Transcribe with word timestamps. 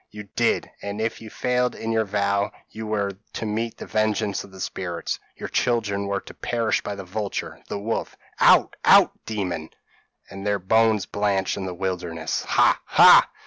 p> 0.11 0.17
"'You 0.17 0.23
did, 0.35 0.71
and 0.81 0.99
if 0.99 1.21
you 1.21 1.29
failed 1.29 1.75
in 1.75 1.91
your 1.91 2.05
vow, 2.05 2.51
you 2.71 2.87
were 2.87 3.11
to 3.33 3.45
meet 3.45 3.77
the 3.77 3.85
vengeance 3.85 4.43
of 4.43 4.49
the 4.51 4.59
spirits. 4.59 5.19
Your 5.35 5.47
children 5.47 6.07
were 6.07 6.21
to 6.21 6.33
perish 6.33 6.81
by 6.81 6.95
the 6.95 7.03
vulture, 7.03 7.61
the 7.69 7.77
wolf' 7.77 8.17
"'Out, 8.39 8.75
out, 8.83 9.11
demon!' 9.27 9.69
"'And 10.31 10.43
their 10.43 10.57
bones 10.57 11.05
blanch 11.05 11.55
in 11.55 11.67
the 11.67 11.75
wilderness. 11.75 12.43
Ha! 12.45 12.81
ha!' 12.83 13.29